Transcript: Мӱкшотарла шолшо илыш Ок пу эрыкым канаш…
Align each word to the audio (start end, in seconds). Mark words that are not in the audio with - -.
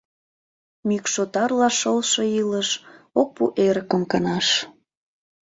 Мӱкшотарла 0.87 1.69
шолшо 1.79 2.21
илыш 2.39 2.69
Ок 3.19 3.29
пу 3.35 3.43
эрыкым 3.65 4.03
канаш… 4.11 4.47